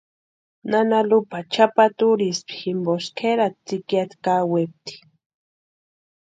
Nana 0.69 0.99
Lupa 1.09 1.37
chʼapata 1.51 2.01
úrispti 2.11 2.53
jimposï 2.61 3.09
kʼerati 3.17 3.57
tsïkiata 3.65 4.15
kaawempti. 4.23 4.93